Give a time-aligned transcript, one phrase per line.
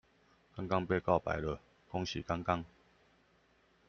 [0.55, 2.65] 剛剛被告白了，恭喜剛剛